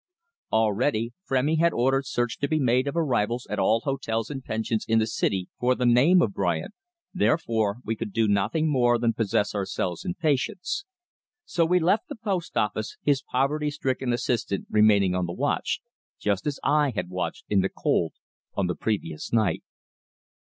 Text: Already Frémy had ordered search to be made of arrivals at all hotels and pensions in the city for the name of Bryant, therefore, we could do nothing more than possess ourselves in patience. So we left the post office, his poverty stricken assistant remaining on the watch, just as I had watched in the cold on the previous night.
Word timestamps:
Already 0.51 1.13
Frémy 1.29 1.59
had 1.59 1.73
ordered 1.73 2.07
search 2.07 2.39
to 2.39 2.47
be 2.47 2.59
made 2.59 2.87
of 2.87 2.97
arrivals 2.97 3.45
at 3.51 3.59
all 3.59 3.81
hotels 3.81 4.31
and 4.31 4.43
pensions 4.43 4.83
in 4.87 4.97
the 4.97 5.05
city 5.05 5.47
for 5.59 5.75
the 5.75 5.85
name 5.85 6.23
of 6.23 6.33
Bryant, 6.33 6.73
therefore, 7.13 7.77
we 7.85 7.95
could 7.95 8.11
do 8.11 8.27
nothing 8.27 8.67
more 8.67 8.97
than 8.97 9.13
possess 9.13 9.53
ourselves 9.53 10.03
in 10.03 10.15
patience. 10.15 10.85
So 11.45 11.67
we 11.67 11.77
left 11.79 12.07
the 12.09 12.15
post 12.15 12.57
office, 12.57 12.97
his 13.03 13.21
poverty 13.21 13.69
stricken 13.69 14.11
assistant 14.11 14.65
remaining 14.71 15.13
on 15.13 15.27
the 15.27 15.33
watch, 15.33 15.81
just 16.19 16.47
as 16.47 16.59
I 16.63 16.93
had 16.95 17.09
watched 17.09 17.45
in 17.47 17.61
the 17.61 17.69
cold 17.69 18.13
on 18.55 18.65
the 18.65 18.73
previous 18.75 19.31
night. 19.31 19.61